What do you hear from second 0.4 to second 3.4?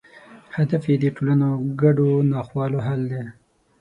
هدف یې د ټولنو ګډو ناخوالو حل دی.